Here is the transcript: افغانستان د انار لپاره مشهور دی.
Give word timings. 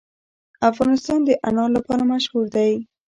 افغانستان 0.69 1.19
د 1.27 1.29
انار 1.47 1.69
لپاره 1.77 2.03
مشهور 2.13 2.45
دی. 2.55 2.73